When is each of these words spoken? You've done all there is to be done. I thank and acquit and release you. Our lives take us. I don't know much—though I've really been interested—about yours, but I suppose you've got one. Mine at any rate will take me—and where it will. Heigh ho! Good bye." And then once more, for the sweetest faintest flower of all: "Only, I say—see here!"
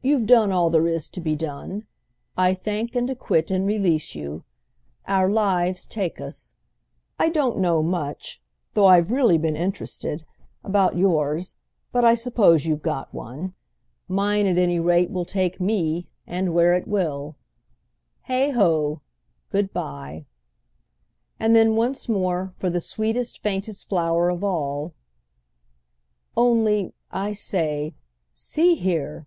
You've 0.00 0.26
done 0.26 0.52
all 0.52 0.70
there 0.70 0.86
is 0.86 1.08
to 1.08 1.20
be 1.20 1.34
done. 1.34 1.84
I 2.36 2.54
thank 2.54 2.94
and 2.94 3.10
acquit 3.10 3.50
and 3.50 3.66
release 3.66 4.14
you. 4.14 4.44
Our 5.06 5.28
lives 5.28 5.84
take 5.86 6.20
us. 6.20 6.54
I 7.18 7.28
don't 7.28 7.58
know 7.58 7.82
much—though 7.82 8.86
I've 8.86 9.10
really 9.10 9.36
been 9.38 9.56
interested—about 9.56 10.96
yours, 10.96 11.56
but 11.92 12.04
I 12.04 12.14
suppose 12.14 12.64
you've 12.64 12.80
got 12.80 13.12
one. 13.12 13.54
Mine 14.06 14.46
at 14.46 14.56
any 14.56 14.78
rate 14.78 15.10
will 15.10 15.24
take 15.26 15.60
me—and 15.60 16.54
where 16.54 16.74
it 16.74 16.86
will. 16.86 17.36
Heigh 18.22 18.50
ho! 18.50 19.02
Good 19.50 19.72
bye." 19.72 20.26
And 21.40 21.56
then 21.56 21.74
once 21.74 22.08
more, 22.08 22.54
for 22.56 22.70
the 22.70 22.80
sweetest 22.80 23.42
faintest 23.42 23.88
flower 23.88 24.30
of 24.30 24.44
all: 24.44 24.94
"Only, 26.36 26.94
I 27.10 27.32
say—see 27.32 28.76
here!" 28.76 29.26